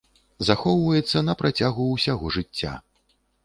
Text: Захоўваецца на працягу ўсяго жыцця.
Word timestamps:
Захоўваецца 0.47 1.23
на 1.29 1.37
працягу 1.43 1.83
ўсяго 1.95 2.35
жыцця. 2.41 2.77